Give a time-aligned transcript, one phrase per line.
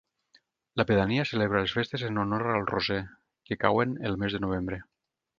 [0.79, 2.97] La pedania celebra les festes en honor al Roser,
[3.51, 4.81] que cauen el mes de novembre.